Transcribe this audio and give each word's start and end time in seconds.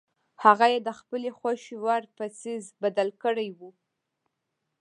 هغه 0.43 0.65
یې 0.73 0.79
د 0.87 0.89
خپلې 0.99 1.29
خوښې 1.37 1.75
وړ 1.83 2.01
په 2.17 2.25
څیز 2.39 2.63
بدل 2.83 3.09
کړی 3.23 3.47
وي. 3.57 3.71